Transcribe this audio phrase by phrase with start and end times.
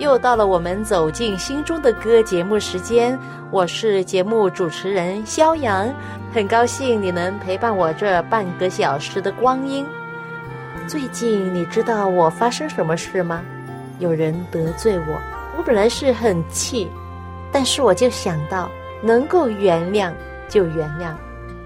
[0.00, 3.18] 又到了我们走进心中的歌节目时间，
[3.50, 5.92] 我是节目主持人肖阳，
[6.32, 9.86] 很高兴你能陪伴我这半个小时的光阴。
[10.88, 13.42] 最近你知道我发生什么事吗？
[13.98, 15.20] 有人得罪我，
[15.58, 16.88] 我本来是很气，
[17.52, 18.70] 但是我就想到
[19.02, 20.10] 能够原谅
[20.48, 21.12] 就原谅，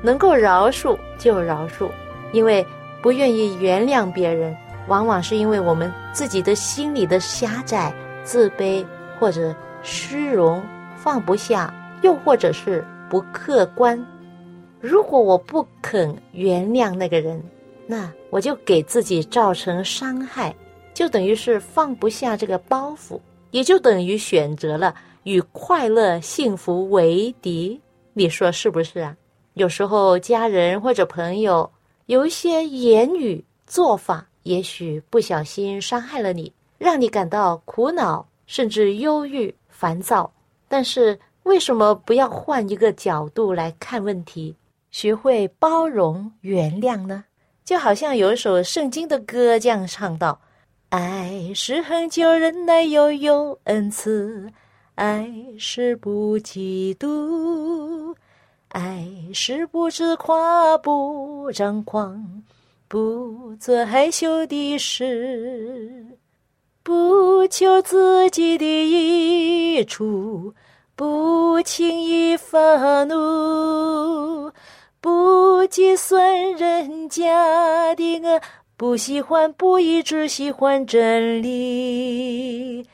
[0.03, 1.89] 能够饶恕就饶恕，
[2.33, 2.67] 因为
[3.01, 4.53] 不愿意原谅别人，
[4.89, 7.95] 往往是因为我们自己的心里的狭窄。
[8.25, 8.85] 自卑
[9.21, 10.61] 或者虚荣，
[10.97, 11.73] 放不下，
[12.03, 14.05] 又或者是不客观。
[14.81, 17.43] 如果我不肯原谅那个人，
[17.87, 20.55] 那我就给自己造成伤害，
[20.93, 27.81] 就等于是放不下这个包袱，也就等于选择了与快乐幸福为敌。
[28.13, 29.17] 你说是不是啊？
[29.55, 31.71] 有时候家人或者朋友
[32.07, 36.53] 有一些言语做法，也许不小心伤害了你。
[36.85, 40.31] 让你感到苦恼，甚至忧郁、烦躁。
[40.69, 44.55] 但是，为什么不要换一个角度来看问题，
[44.91, 47.25] 学会包容、原谅呢？
[47.65, 50.39] 就好像有一首圣经的歌这样唱道
[50.91, 54.47] ：“爱是恒久忍耐，又有恩慈；
[54.97, 58.15] 爱是不嫉妒；
[58.69, 62.43] 爱是不自夸，不张狂，
[62.89, 66.19] 不做害羞的事。”
[66.85, 70.53] 不求自己的益处，
[70.95, 74.53] 不轻易发怒，
[75.01, 78.39] 不计算人家的恶，
[78.77, 82.87] 不喜欢不义，只喜欢真理。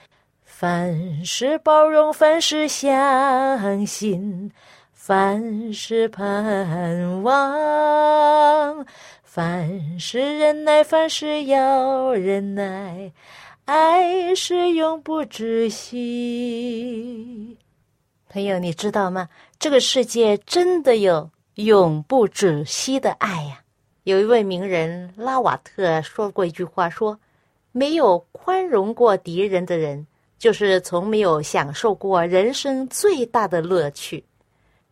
[0.45, 4.53] 凡事包容，凡事相信，
[4.93, 8.87] 凡事盼望，
[9.25, 13.11] 凡事忍耐，凡事要忍耐。
[13.73, 17.57] 爱是永不止息，
[18.29, 19.29] 朋友，你知道吗？
[19.61, 23.63] 这个世界真的有永不止息的爱呀！
[24.03, 27.17] 有一位名人拉瓦特说过一句话，说
[27.71, 30.05] ：“没有宽容过敌人的人，
[30.37, 34.25] 就是从没有享受过人生最大的乐趣。”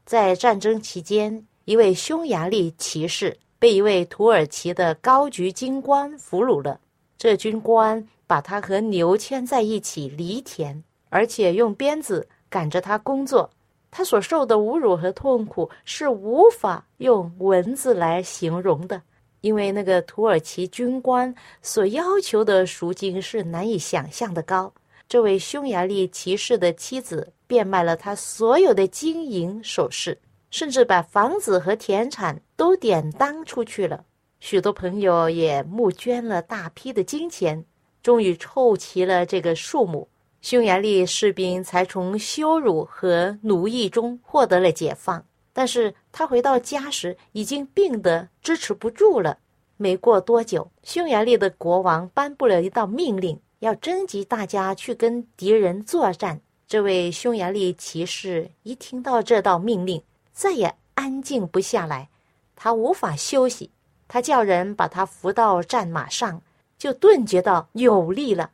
[0.06, 6.78] 在战争期间，一位匈牙利骑士被一位土耳其的高级军官俘虏了，
[7.18, 8.06] 这军官。
[8.28, 13.50] 把他和牛牵在一起犁田，而且用鞭子赶着他工作。
[13.90, 19.00] 他所受的侮辱和痛苦是无法用文字来形容的，
[19.40, 24.70] 因为那个土耳其军官所要求的赎金是难以想象的高。
[25.08, 30.18] 这位匈牙利骑士的妻子变卖了他所有的金银首饰，
[30.50, 34.04] 甚至把房子和田产都典当出去了。
[34.38, 37.64] 许多朋友也募捐了大批的金钱。
[38.08, 40.08] 终于凑齐了这个数目，
[40.40, 45.22] 匈牙利士兵才从羞辱和奴役中获得了解放。
[45.52, 49.36] 但是他回到家时，已经病得支持不住了。
[49.76, 56.40] 没过多久，匈牙利的国王颁布了一道命令，要征集大家去跟敌人作战。
[56.66, 60.02] 这位匈牙利骑士一听到这道命令，
[60.32, 62.08] 再也安静不下来，
[62.56, 63.70] 他无法休息，
[64.08, 66.40] 他叫人把他扶到战马上。
[66.78, 68.50] 就顿觉到有力了，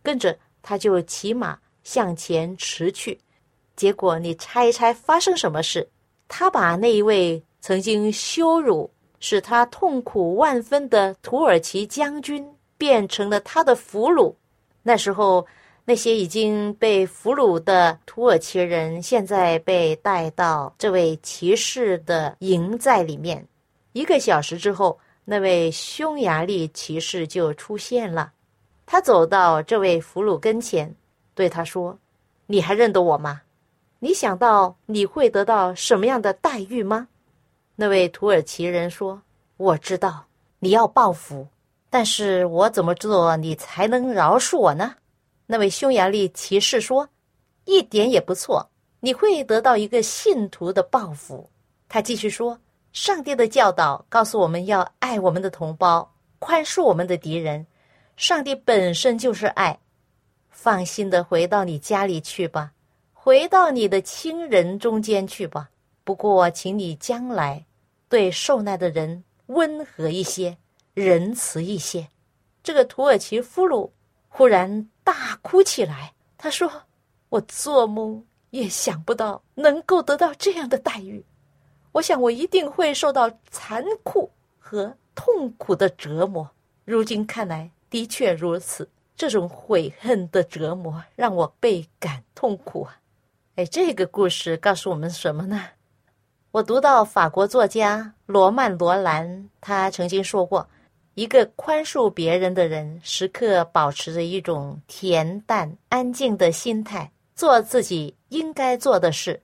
[0.00, 3.18] 跟着他就骑马向前驰去。
[3.74, 5.88] 结果你猜一猜发生什么事？
[6.28, 8.88] 他把那一位曾经羞辱、
[9.18, 12.48] 使他痛苦万分的土耳其将军
[12.78, 14.32] 变成了他的俘虏。
[14.84, 15.44] 那时候，
[15.84, 23.44] 那些已经被俘虏的土耳其人现在被带到这位骑士的营寨里面。
[23.92, 24.96] 一个小时之后。
[25.24, 28.32] 那位匈牙利骑士就出现了，
[28.84, 30.94] 他走到这位俘虏跟前，
[31.34, 31.98] 对他说
[32.46, 33.40] ：“你还认得我吗？
[34.00, 37.08] 你想到你会得到什么样的待遇吗？”
[37.74, 39.22] 那位土耳其人说
[39.56, 40.26] ：“我知道
[40.58, 41.48] 你要报复，
[41.88, 44.94] 但是我怎么做你才能饶恕我呢？”
[45.46, 47.08] 那位匈牙利骑士说
[47.64, 51.48] ：“一点也不错，你会得到一个信徒的报复。”
[51.88, 52.58] 他继续说
[52.94, 57.66] ：“上帝的教导告诉我们要爱我们的同胞，宽恕我们的敌人。
[58.16, 59.76] 上帝本身就是爱。
[60.48, 62.70] 放心的回到你家里去吧，
[63.12, 65.68] 回到你的亲人中间去吧。
[66.04, 67.66] 不过，请你将来
[68.08, 70.56] 对受难的人温和一些，
[70.94, 72.08] 仁慈一些。”
[72.62, 73.90] 这个土耳其俘虏
[74.28, 74.88] 忽然。
[75.02, 76.70] 大哭起来，他说
[77.28, 81.22] ：“我做梦也想不到能够得到这样的待遇，
[81.94, 86.50] 我想我一定会受到残酷和痛苦的折磨。
[86.84, 88.88] 如今看来，的确如此。
[89.16, 92.98] 这种悔恨的折磨让我倍感痛苦啊！
[93.54, 95.60] 哎，这个故事告诉我们什么呢？
[96.50, 100.68] 我读到法国作家罗曼·罗兰，他曾经说过。”
[101.14, 109.40] 一个宽恕别人的人，时刻保持着一种恬淡、安静的心态，做自己应该做的事。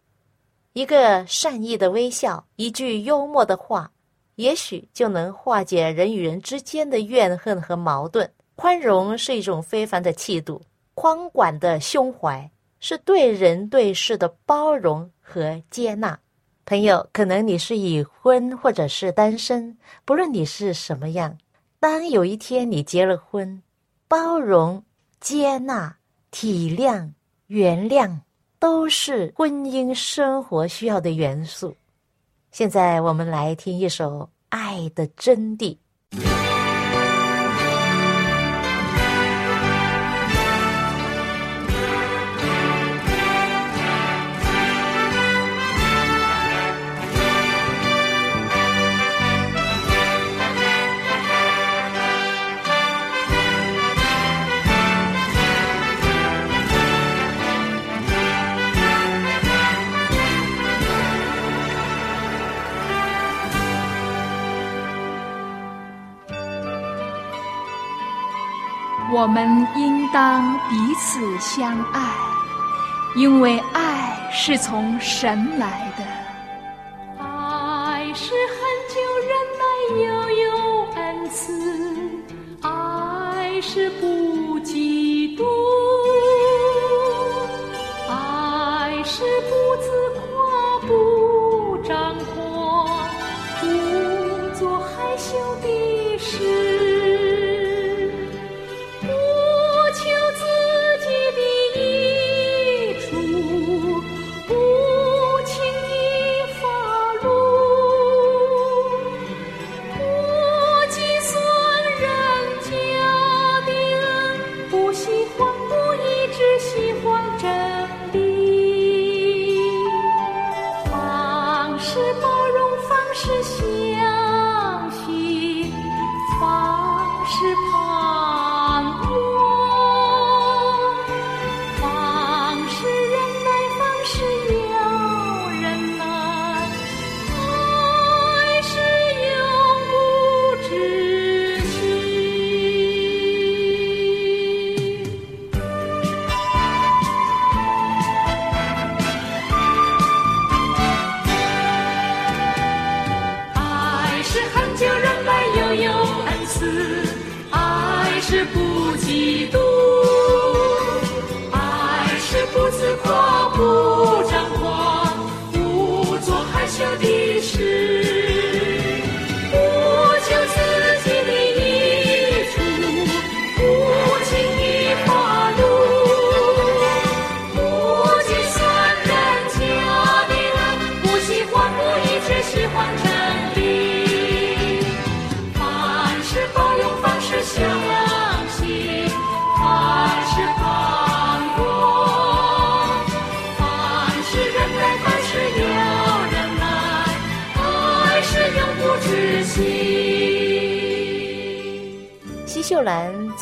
[0.72, 3.90] 一个善意的微笑，一句幽默的话，
[4.36, 8.30] 也许就能化解人与人之间的怨恨和矛盾。
[8.54, 10.62] 宽容是一种非凡的气度，
[10.94, 16.18] 宽广的胸怀是对人对事的包容和接纳。
[16.66, 21.36] 朋友，可能你是已婚或者是单身，不论你是什么样。
[21.80, 23.60] 当有一天你结了婚，
[24.06, 24.84] 包容、
[25.18, 25.96] 接纳、
[26.30, 27.10] 体谅、
[27.48, 28.18] 原谅，
[28.60, 31.74] 都是婚姻生活需要的元素。
[32.52, 34.18] 现在我们来听一首
[34.50, 35.74] 《爱的真谛》。
[69.20, 72.00] 我们应当彼此相爱，
[73.14, 76.02] 因为爱是从神来的。
[77.22, 78.56] 爱是很
[78.88, 78.96] 久
[79.28, 79.62] 忍耐
[80.06, 80.48] 又有
[80.94, 81.52] 恩慈，
[82.62, 84.06] 爱是不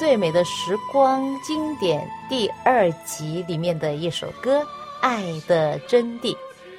[0.09, 4.63] 最美的时光》经典第二集里面的一首歌
[5.03, 6.33] 《爱的真谛》，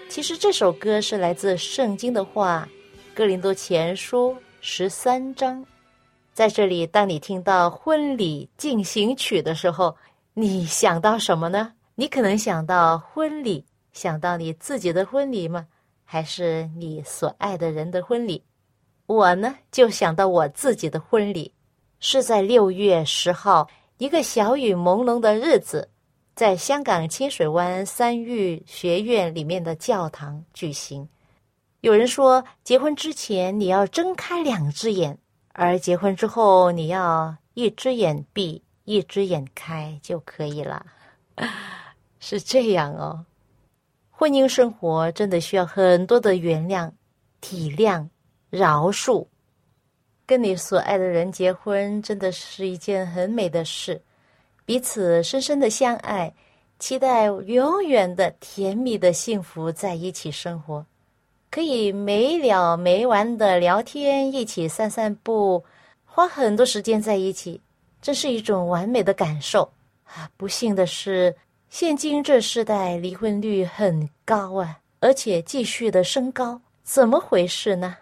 [0.10, 2.68] 其实这首歌是来自圣经的话，
[3.16, 4.32] 《哥林多前书》
[4.62, 5.64] 十三章。
[6.34, 9.96] 在这里，当你听到婚礼进行曲的时候，
[10.34, 11.72] 你想到什么呢？
[11.94, 15.68] 你可能想到婚礼，想到你自己的婚礼吗？
[16.04, 18.44] 还是你所爱的人的婚礼？
[19.06, 21.54] 我呢，就想到我自己的婚礼，
[22.00, 25.90] 是在六月十号一个小雨朦胧的日子，
[26.36, 31.08] 在香港清水湾三育学院里面的教堂举行。
[31.82, 35.18] 有人说，结婚之前你要睁开两只眼，
[35.54, 40.86] 而结婚之后你要一只眼闭，一只眼开就可以了。
[42.20, 43.26] 是这样哦，
[44.10, 46.92] 婚姻生活真的需要很多的原谅、
[47.42, 48.08] 体谅。
[48.52, 49.28] 饶恕，
[50.30, 54.00] 跟你所爱的人结婚，真的是一件很美的事。
[54.64, 56.32] 彼此深深的相爱，
[56.78, 60.86] 期待永远的甜蜜的幸福在一起生活，
[61.50, 65.66] 可以没了没完的聊天，一起散散步，
[66.06, 67.60] 花很多时间在一起，
[68.00, 69.68] 这是一种完美的感受
[70.04, 70.30] 啊！
[70.38, 71.36] 不幸的是，
[71.72, 77.98] 现今这世代离婚率很高啊，而且继续的升高，怎么回事呢？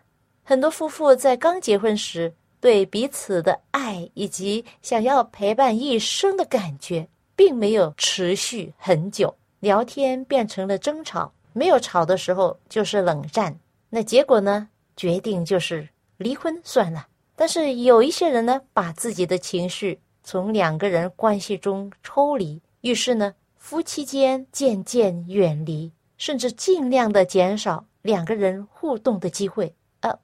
[0.49, 9.35] 很多夫妇在刚结婚时，对彼此的爱以及想要陪伴一生的感觉，并没有持续很久。
[9.59, 13.59] 聊天变成了争吵，没有吵的时候就是冷战。
[13.89, 14.69] 那结果呢？
[14.95, 15.85] 决定就是
[16.15, 17.05] 离婚算了。
[17.35, 29.75] 但是有一些人呢，把自己的情绪从两个人关系中抽离，于是呢，夫妻间渐渐远离，甚至尽量的减少两个人互动的机会。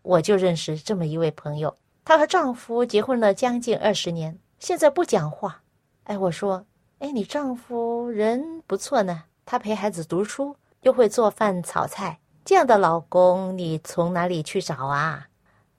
[0.02, 1.76] 我就认识这么一位朋友，
[2.06, 5.62] 她和丈夫结婚了将近二十年，现在不讲话。
[6.04, 6.66] 哎，我说，
[7.00, 15.26] 哎，你丈夫人不错呢，他陪孩子读书，又会做饭炒菜，这样的老公你从哪里去找啊？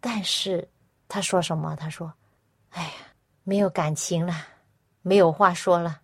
[0.01, 0.67] 但是
[1.09, 1.77] 他说什么？
[1.77, 2.13] 他说，
[2.71, 2.91] 哎呀，
[3.43, 4.35] 没有感情了，
[5.03, 6.01] 没有话说了，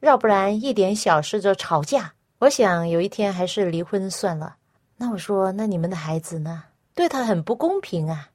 [0.00, 2.12] 要不然一点小事就吵架。
[2.38, 4.56] 我想有一天还是离婚算了。
[4.96, 6.64] 那我说，那你们的孩子呢？
[7.00, 8.28] 对他很不公平啊！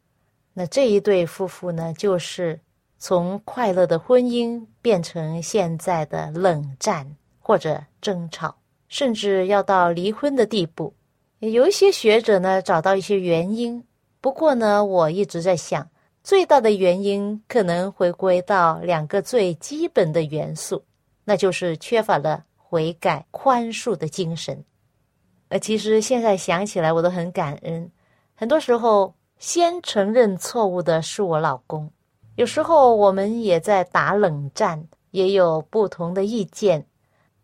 [0.56, 2.60] 那这一对夫妇呢，就是
[2.98, 8.56] 从快乐的婚姻变成现在的冷战或者争吵，
[8.88, 10.92] 甚至要到离婚的地步。
[11.42, 13.84] 有一些学者呢，找到一些原因。
[14.20, 15.88] 不过呢，我一直在想，
[16.24, 20.84] 最大的原因可能回归到两个最基本的元素，
[21.24, 24.66] 那就是缺乏了悔改、宽恕的精神。
[25.50, 27.92] 呃，其实现在想起来，我都很感恩。
[28.38, 31.90] 很多时候，先承认错误的是我老公。
[32.36, 36.86] 有时候我们也在打冷战，也有不同的意见，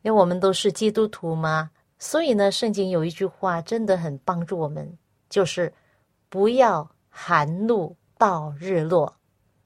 [0.01, 1.71] 因为我们都是基督徒嘛。
[1.97, 4.97] 所以呢，圣经有一句话真的很帮助我们，
[5.29, 5.73] 就是
[6.27, 9.15] 不要含怒到日落，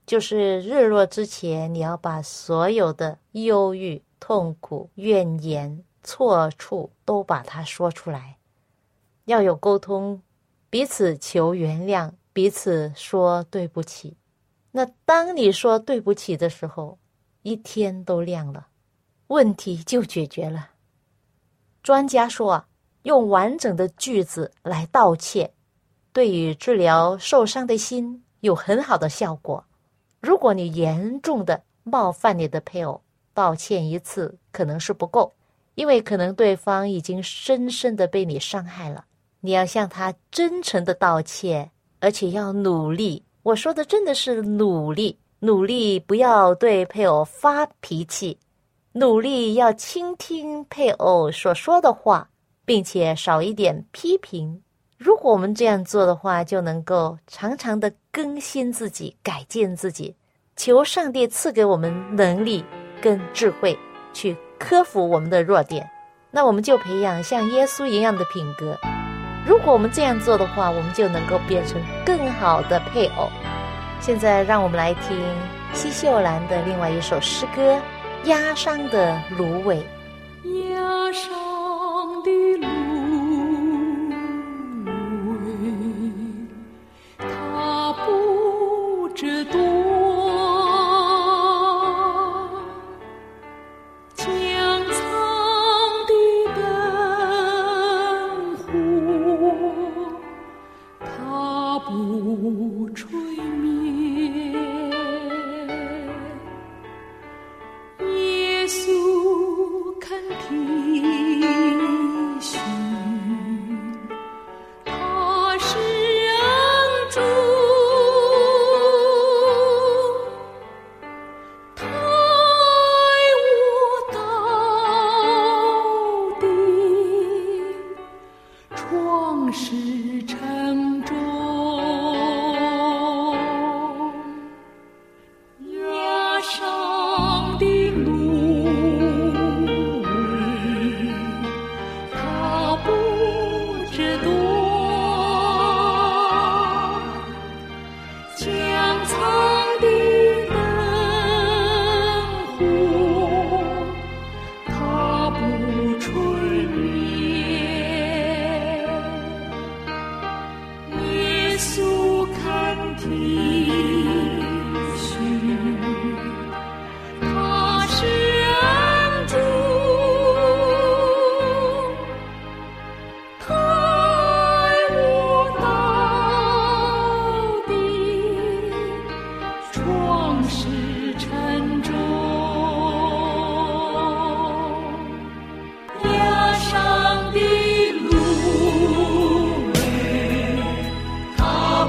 [0.06, 8.38] 就是日落之前，你要把所有的忧郁、痛苦、怨言、错处都把它说出来，
[9.26, 10.22] 要有沟通。
[10.76, 14.18] 彼此求原谅，彼此说对不起。
[14.72, 17.00] 那当你说对不起的时候，
[17.44, 18.68] 一天都亮了，
[19.28, 20.72] 问题就解决了。
[21.82, 22.66] 专家说，
[23.04, 25.50] 用完整的句子来道歉，
[26.12, 29.64] 对于治疗受伤的心有很好的效果。
[30.20, 33.02] 如果你严重的冒犯你的配偶，
[33.34, 35.34] 道歉一次可能是不够，
[35.76, 39.06] 因为可能对方已经深深的被你伤害了。
[39.46, 43.24] 你要向他真诚的道歉，而且要努力。
[43.44, 48.40] 我说的真的是努力，努力不要对配偶发脾气，
[48.94, 52.28] 努力要倾听配偶所说的话，
[52.66, 54.60] 并且少一点批评。
[54.98, 60.16] 如果我们这样做的话，就能够常常的更新自己、改进自己。
[60.56, 62.64] 求上帝赐给我们能力
[63.02, 63.78] 跟智慧，
[64.14, 65.88] 去克服我们的弱点。
[66.32, 68.78] 那我们就培养像耶稣一样的品格。
[69.46, 73.30] 如果我们这样做的话，我们就能够变成更好的配偶。
[74.00, 75.18] 现在，让我们来听
[75.74, 77.76] 西秀兰的另外一首诗歌
[78.28, 79.78] 《压伤的芦苇》。
[80.72, 81.32] 压伤
[82.24, 82.85] 的芦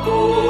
[0.06, 0.45] 是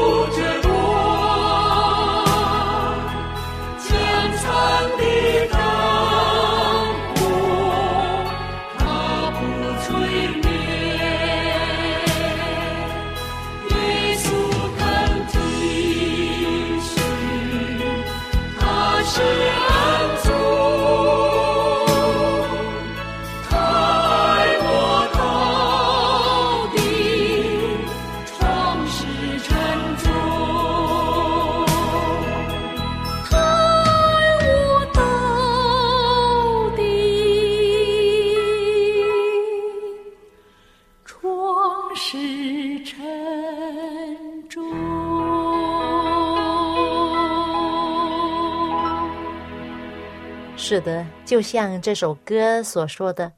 [50.86, 53.32] 的，就像这首歌所说的：“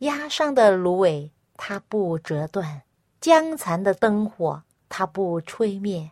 [0.00, 2.82] 压伤的芦苇它不折断，
[3.22, 6.10] 将残的灯火它不吹灭。”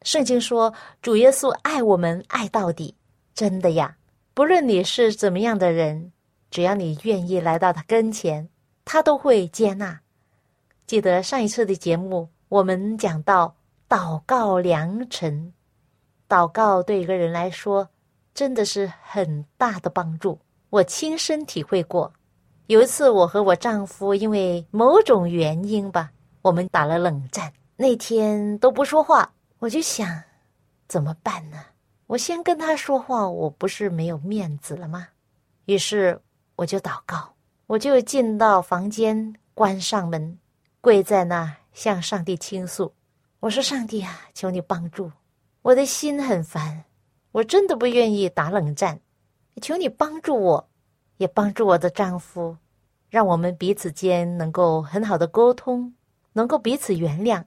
[0.00, 2.96] 圣经说：“主耶稣爱我们，爱到底。”
[3.34, 3.94] 真的呀！
[4.32, 6.12] 不论你是怎么样的人，
[6.50, 8.48] 只要你愿意来到他跟前，
[8.86, 10.00] 他都会接纳。
[10.86, 13.54] 记得上一次的节目，我们讲到
[13.86, 15.52] 祷告良辰，
[16.26, 17.90] 祷告对一个人来说。
[18.34, 20.38] 真的是很大的帮助，
[20.70, 22.12] 我亲身体会过。
[22.66, 29.32] 有一次，我和我丈夫因为某种原因吧，我们打了冷战，那天都不说话。
[29.58, 30.22] 我就想，
[30.88, 31.58] 怎么办呢？
[32.06, 35.08] 我先跟他说话，我不是没有面子了吗？
[35.66, 36.20] 于是
[36.56, 37.34] 我就祷告，
[37.66, 40.38] 我就进到房间，关上门，
[40.80, 42.92] 跪在那向上帝倾诉。
[43.40, 45.10] 我说：“上帝啊，求你帮助，
[45.62, 46.84] 我的心很烦。”
[47.32, 49.00] 我真的不愿意打冷战，
[49.60, 50.68] 求你帮助我，
[51.16, 52.56] 也帮助我的丈夫，
[53.08, 55.94] 让我们彼此间能够很好的沟通，
[56.34, 57.44] 能够彼此原谅。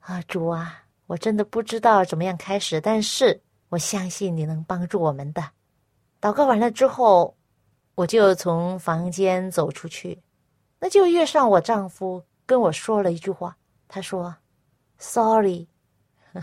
[0.00, 5.42] 啊，主啊，我真的不知道怎么样开始，但是我相信你能帮助我们的。
[6.20, 7.36] 祷告完了之后，
[7.94, 10.22] 我就从房间走出去，
[10.78, 13.56] 那就遇上我丈夫跟我说了一句话，
[13.88, 14.34] 他说
[14.98, 15.68] ：“Sorry。”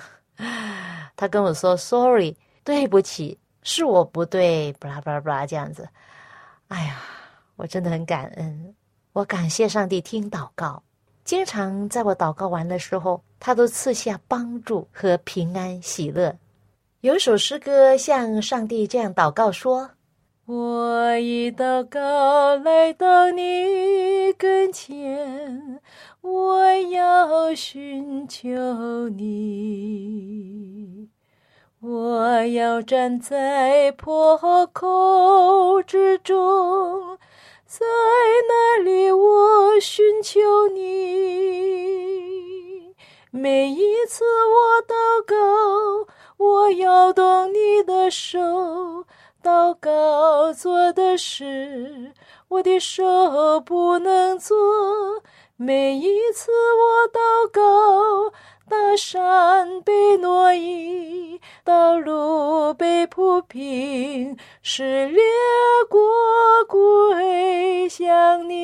[1.18, 5.88] 他跟我说：“Sorry。”对不起，是我不对，巴拉巴拉巴拉这样子。
[6.68, 7.02] 哎呀，
[7.56, 8.76] 我真的很感恩，
[9.14, 10.84] 我感谢上帝听祷告，
[11.24, 16.38] 经常在我祷告完的时候，他都赐下帮助和平安喜乐。
[17.02, 19.90] 有首诗歌向上帝这样祷告说
[20.46, 25.80] ：“我一祷告来到你跟前，
[26.22, 30.39] 我要寻求你。”
[31.82, 34.38] 我要站在破
[34.74, 37.18] 口之中，
[37.66, 37.86] 在
[38.50, 40.84] 那里我寻求你。
[43.32, 44.94] 每一次我祷
[45.26, 45.38] 告，
[46.36, 49.06] 我要动你的手。
[49.42, 52.12] 祷告做的事，
[52.50, 54.54] 我的手不能做。
[55.56, 58.34] 每一次我祷告。
[58.70, 65.20] 大山被挪移，道路被铺平，是列
[65.90, 66.00] 国
[66.68, 68.60] 归向你。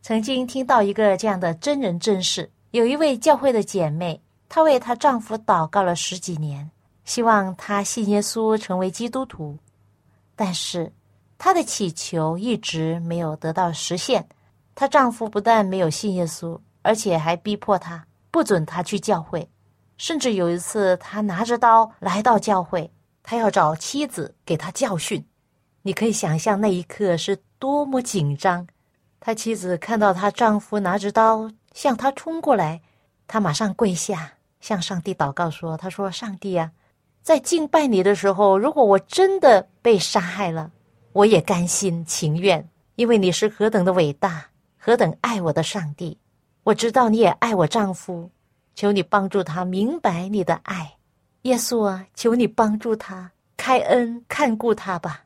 [0.00, 6.70] 曾经听到一个这样的真人真事：有一位教会的姐妹，她为她丈夫祷告了十几年，
[7.04, 9.58] 希望他信耶稣成为基督徒，
[10.34, 10.90] 但是
[11.36, 14.26] 她的祈求一直没有得到实现。
[14.80, 19.46] 她丈夫不但没有信耶稣，而且还逼迫她不准她去教会，
[19.98, 22.90] 甚至有一次，他拿着刀来到教会，
[23.22, 25.22] 他要找妻子给他教训。
[25.82, 28.66] 你可以想象那一刻是多么紧张。
[29.20, 32.80] 他妻子看到她丈夫拿着刀向她冲过来，
[33.26, 36.72] 她马上跪下向上帝祷告说：“他说，上帝啊，
[37.22, 40.70] 在敬拜你的时候，如果我真的被杀害了，
[41.12, 42.66] 我也甘心情愿，
[42.96, 44.46] 因为你是何等的伟大。”
[44.82, 46.18] 何等爱我的上帝！
[46.62, 48.30] 我知道你也爱我丈夫，
[48.74, 50.96] 求你帮助他明白你的爱。
[51.42, 55.22] 耶稣啊，求你帮助他开恩看顾他吧。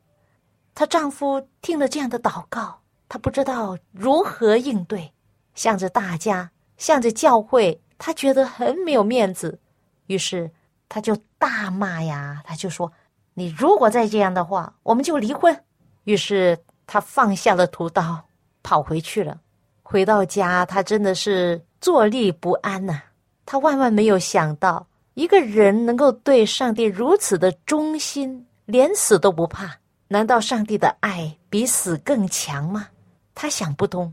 [0.75, 5.13] 她丈夫听了这样的祷告，他不知道如何应对，
[5.55, 9.61] 向着大家，向着教会，他觉得很没有面子，
[10.07, 10.51] 于是
[10.89, 12.93] 他就大骂呀，他就说
[13.35, 15.65] ：“你如果再这样的话，我们就离婚。”
[16.03, 18.21] 于是他放下了屠刀，
[18.65, 19.41] 跑回去了。
[19.85, 23.01] 回到家，他真的是坐立不安呐。
[23.47, 29.77] 他万万没有想到，一个人能够对上帝如此的忠心，连死都不怕，
[30.09, 32.89] 难道上帝的爱比死更强吗？
[33.35, 34.13] 他想不通。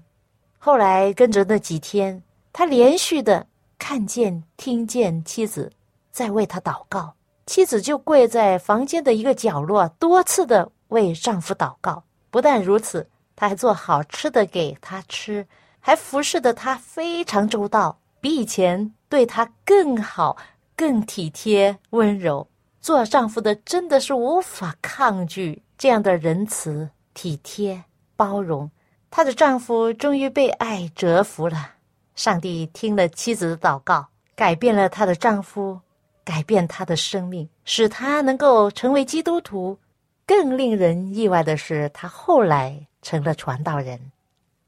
[0.60, 3.48] 后来跟着那几天，他连续的
[3.80, 5.72] 看见、听见妻子
[6.12, 7.14] 在为他祷告，
[7.46, 12.04] 妻子就跪在房间的一个角落，多次的为丈夫祷告。
[12.30, 15.48] 不但如此，他还做好吃的给他吃，
[15.82, 20.38] 还服侍的他非常周到，比以前对他更好。
[20.74, 22.48] 更体贴温柔，
[22.80, 27.84] 做丈夫的真的是无法抗拒这样的仁慈、体贴、
[28.16, 28.72] 包容。
[29.12, 31.74] 她的丈夫终于被爱折服了。
[32.16, 35.80] 上帝听了妻子的祷告，改变了她的丈夫，
[36.24, 39.78] 改变她的生命，使她能够成为基督徒。
[40.26, 44.00] 更令人意外的是，她后来成了传道人，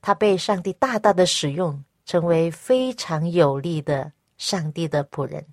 [0.04, 5.44] 他被上帝大大的使用，成为非常有力的上帝的仆人。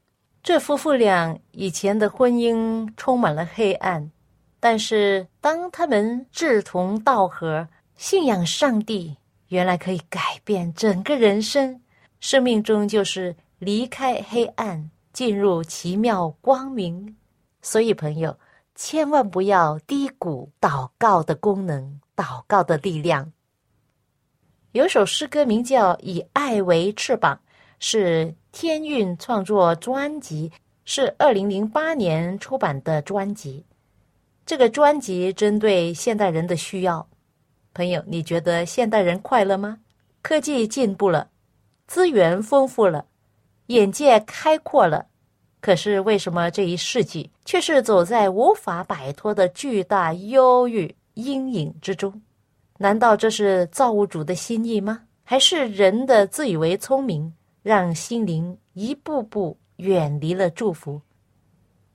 [0.42, 4.10] 这夫妇俩以前的婚姻充满了黑暗，
[4.58, 9.16] 但是当他们志同道合、信仰上帝，
[9.48, 11.80] 原来可以改变整个人生，
[12.18, 17.16] 生命中就是离开黑暗，进入奇妙光明。
[17.62, 18.36] 所以，朋友
[18.74, 23.30] 千万不要低估祷告的功能、祷告的力量。
[24.72, 27.34] 有首诗歌名叫《以爱为翅膀》，
[27.78, 28.34] 是。
[28.52, 30.50] 天韵创作专辑
[30.84, 33.64] 是二零零八年出版的专辑，
[34.44, 37.08] 这个专辑针对现代人的需要。
[37.72, 39.78] 朋友，你觉得现代人快乐吗？
[40.20, 41.30] 科技进步了，
[41.86, 43.06] 资源丰富了，
[43.66, 45.06] 眼界开阔了，
[45.60, 52.20] 可是为什么这一世纪却是走在无法摆脱的巨大忧郁阴影之中？
[52.82, 55.02] 难道这是造物主的心意吗？
[55.22, 57.30] 还是人的自以为聪明？
[57.62, 60.98] 让心灵一步步远离了祝福。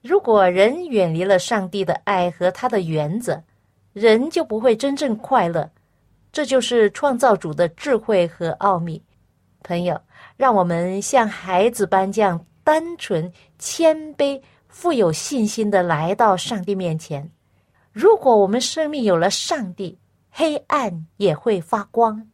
[0.00, 3.42] 如果人远离了上帝的爱和他的原则，
[3.94, 5.68] 人就不会真正快乐。
[6.30, 9.02] 这就是创造主的智慧和奥秘。
[9.64, 10.00] 朋友，
[10.36, 17.28] 让我们像孩子般这样单纯、谦卑、富有信心的来到上帝面前。
[17.90, 19.98] 如果我们生命有了上帝，
[20.38, 22.28] 黑暗也会发光。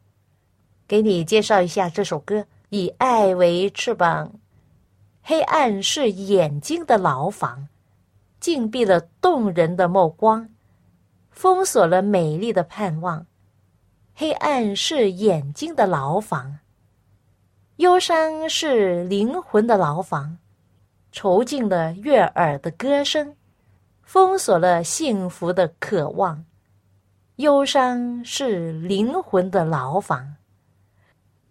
[0.88, 2.44] 给你介绍一下这首歌。
[2.70, 4.40] 以爱为翅膀，
[5.22, 7.68] 黑暗是眼睛的牢房，
[8.40, 10.48] 禁闭了动人的目光，
[11.30, 13.26] 封锁了美丽的盼望。
[14.14, 16.58] 黑暗是眼睛的牢房，
[17.76, 20.38] 忧伤是灵魂的牢房，
[21.12, 23.36] 囚禁了悦耳的歌声，
[24.02, 26.44] 封锁了幸福的渴望。
[27.36, 30.34] 忧伤是灵魂的牢房。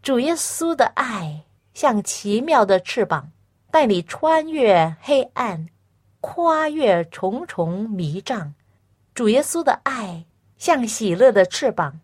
[0.03, 1.41] 主耶稣的爱
[1.73, 3.31] 像奇妙的翅膀，
[3.71, 5.67] 带你穿越黑暗，
[6.19, 8.53] 跨越重重迷障。
[9.15, 10.23] 主耶稣的爱
[10.57, 11.99] 像喜乐的翅膀，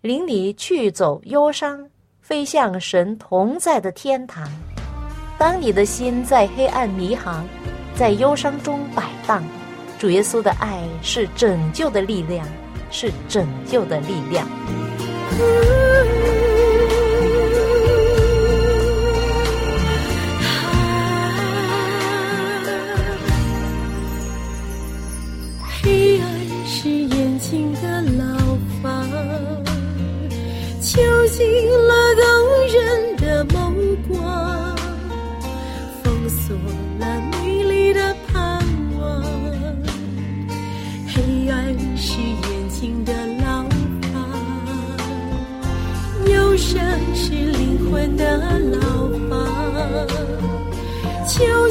[0.00, 1.88] 领你去走忧伤，
[2.20, 4.50] 飞向神同在的天堂。
[5.38, 7.46] 当你的心在黑暗迷航，
[7.94, 9.42] 在忧伤中摆荡，
[10.00, 12.46] 主耶稣的爱是拯救的力量，
[12.90, 15.79] 是拯救的力量。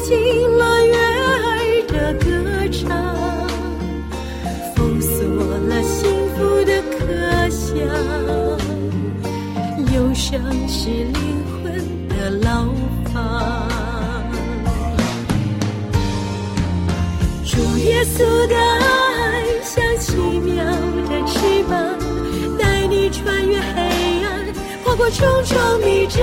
[0.09, 1.47] 囚禁了悦耳
[1.87, 2.25] 的歌
[2.71, 2.89] 唱，
[4.75, 5.13] 封锁
[5.67, 6.97] 了幸福的可
[7.51, 7.69] 想。
[9.93, 11.13] 忧伤是灵
[11.61, 11.61] 魂
[12.09, 12.65] 的牢
[13.13, 13.19] 房，
[17.45, 20.65] 主耶稣的爱像奇妙
[21.05, 21.37] 的翅
[21.69, 21.77] 膀，
[22.57, 24.43] 带你穿越黑暗，
[24.83, 26.17] 跨过重重迷障。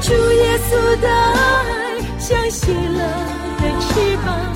[0.00, 1.81] 主耶稣的爱
[2.22, 3.00] 像喜乐
[3.58, 4.54] 的翅膀，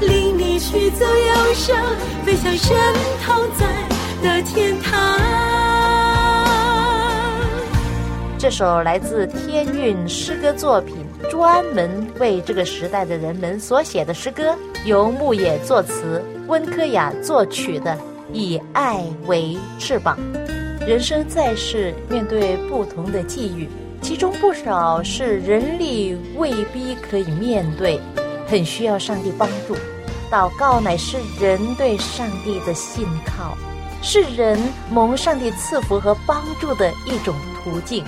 [0.00, 1.76] 领你去走忧伤，
[2.24, 2.74] 飞向神
[3.22, 3.66] 同在
[4.22, 5.20] 的天堂。
[8.38, 17.90] 这首来自天韵诗歌作品，专门为这个时代的人们所写的诗歌，由牧野作词，温科雅作曲的
[18.32, 20.18] 《以爱为翅膀》。
[20.86, 23.68] 人生在世，面对不同的际遇，
[24.02, 28.00] 其中不少是人力未必可以面对，
[28.48, 29.76] 很需要上帝帮助。
[30.30, 33.56] 祷告乃是人对上帝的信靠，
[34.02, 34.58] 是人
[34.90, 38.04] 蒙上帝赐福和帮助的一种途径。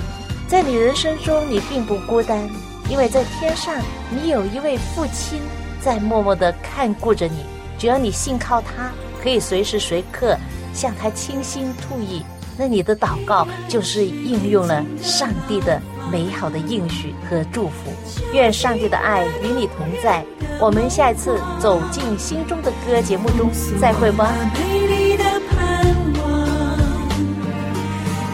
[0.48, 2.48] 在你人生中，你并不孤单，
[2.90, 3.74] 因为在天上，
[4.10, 5.40] 你有一位父亲
[5.80, 7.44] 在默默的看顾着你。
[7.78, 8.90] 只要你信靠他，
[9.22, 10.36] 可以随时随刻
[10.72, 12.24] 向他倾心吐意，
[12.56, 17.92] 那你的祷告就是应用了上帝的美好的应许和祝福。
[18.32, 20.24] 愿上帝的爱与你同在。
[20.60, 24.32] 我们下一次走进心中的歌节目中再会吧。
[24.54, 26.22] 美丽的盼望，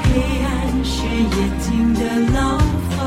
[0.04, 0.10] 黑
[0.44, 0.48] 暗
[0.84, 2.00] 是眼睛的
[2.34, 2.58] 牢
[2.90, 2.98] 房，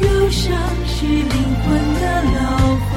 [0.00, 0.52] 忧伤
[0.86, 1.32] 是灵
[1.64, 1.66] 魂
[1.98, 2.36] 的牢
[2.90, 2.92] 房，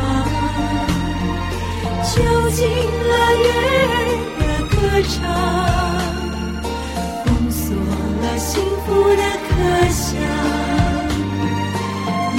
[2.03, 2.11] 囚
[2.51, 3.47] 禁了悦
[3.87, 3.93] 耳
[4.39, 4.43] 的
[4.75, 4.75] 歌
[5.07, 5.15] 唱，
[8.51, 9.49] 幸福的可
[9.91, 10.11] 想。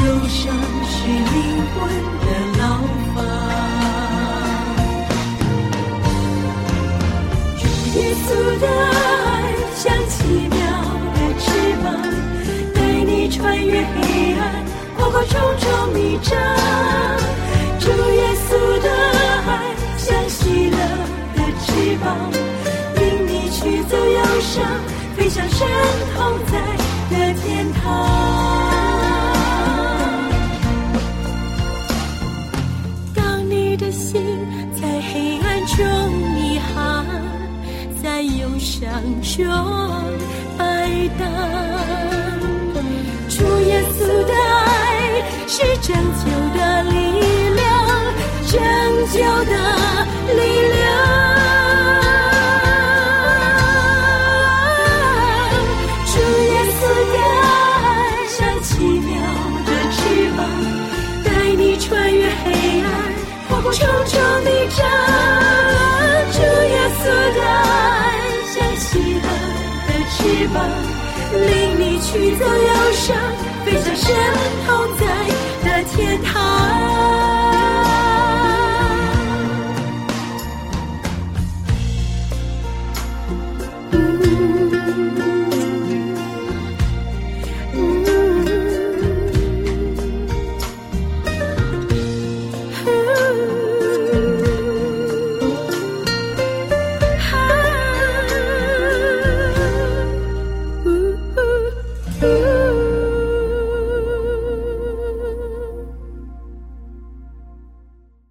[0.05, 0.38] 忧伤
[0.85, 1.33] 是灵
[1.72, 1.79] 魂
[2.20, 2.25] 的
[2.59, 2.62] 牢
[3.14, 3.16] 房。
[7.57, 7.62] 主
[7.98, 8.29] 耶稣
[8.61, 10.12] 的爱像奇
[10.51, 10.61] 妙
[11.14, 11.42] 的翅
[11.83, 11.87] 膀，
[12.75, 14.40] 带你穿越黑暗，
[14.98, 16.31] 跨过重重迷障。
[17.81, 18.51] 主耶稣
[18.83, 18.87] 的
[19.48, 19.51] 爱
[19.96, 20.77] 像喜乐
[21.37, 22.05] 的翅膀，
[22.96, 24.62] 领你去走忧伤，
[25.33, 25.66] 飞向神
[26.14, 26.53] 同在
[27.09, 27.83] 的天堂。
[33.14, 34.23] 当你的心
[34.79, 35.79] 在黑暗中
[36.35, 37.07] 迷航，
[38.03, 38.85] 在忧伤
[39.23, 39.40] 中
[40.59, 41.27] 摆荡。
[43.31, 44.68] 主耶稣的爱
[45.49, 46.25] 是拯救
[46.59, 46.95] 的力
[47.55, 47.64] 量，
[48.47, 48.61] 拯
[49.12, 49.16] 救
[49.51, 49.53] 的
[63.72, 64.80] 重重迷障，
[66.30, 67.02] 主耶稣
[67.35, 68.20] 的爱
[68.52, 69.26] 像喜乐
[69.88, 70.16] 的翅
[70.52, 70.54] 膀，
[71.32, 73.16] 领你去走忧伤，
[73.64, 74.06] 飞向神
[74.66, 75.00] 同在
[75.64, 76.30] 的天堂。